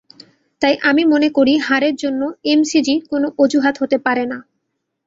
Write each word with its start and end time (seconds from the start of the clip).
তাই 0.61 0.75
আমি 0.89 1.03
মনে 1.05 1.29
করি 1.37 1.53
হারের 1.59 1.95
জন্য 1.95 2.21
এমসিজি 2.45 2.95
কোনো 3.09 3.27
অজুহাত 3.39 3.75
হতে 3.81 3.97
পারে 4.05 4.23
না। 4.25 4.37